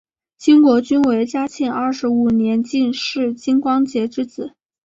[0.39, 4.55] 金国均为嘉庆二十五年进士金光杰之子。